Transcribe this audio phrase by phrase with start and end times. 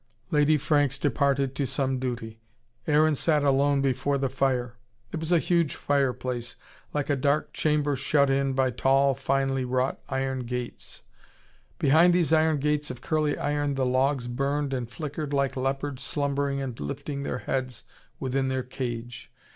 [0.31, 2.39] Lady Franks departed to some duty.
[2.87, 4.79] Aaron sat alone before the fire.
[5.11, 6.55] It was a huge fireplace,
[6.91, 11.03] like a dark chamber shut in by tall, finely wrought iron gates.
[11.77, 16.59] Behind these iron gates of curly iron the logs burned and flickered like leopards slumbering
[16.59, 17.83] and lifting their heads
[18.19, 19.31] within their cage.